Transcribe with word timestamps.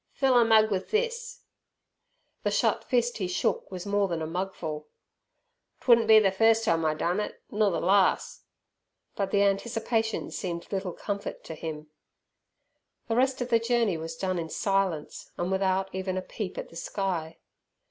"Fill 0.13 0.33
'er 0.35 0.43
mug 0.43 0.71
with 0.71 0.89
this!" 0.89 1.41
The 2.41 2.49
shut 2.49 2.83
fist 2.83 3.19
he 3.19 3.27
shook 3.27 3.69
was 3.69 3.85
more 3.85 4.07
than 4.07 4.19
a 4.19 4.25
mugful. 4.25 4.87
"'Twouldn' 5.79 6.07
be 6.07 6.19
ther 6.19 6.31
first 6.31 6.65
time 6.65 6.83
I 6.83 6.95
done 6.95 7.19
it, 7.19 7.39
nor 7.51 7.69
ther 7.69 7.81
lars'." 7.85 8.41
But 9.15 9.29
the 9.29 9.43
anticipation 9.43 10.31
seemed 10.31 10.71
little 10.71 10.93
comfort 10.93 11.43
to 11.43 11.53
him. 11.53 11.91
The 13.09 13.15
rest 13.15 13.41
of 13.41 13.49
the 13.49 13.59
journey 13.59 13.95
was 13.95 14.17
done 14.17 14.39
in 14.39 14.49
silence, 14.49 15.29
and 15.37 15.51
without 15.51 15.93
even 15.93 16.17
a 16.17 16.23
peep 16.23 16.57
at 16.57 16.69
the 16.69 16.75
sky. 16.75 17.37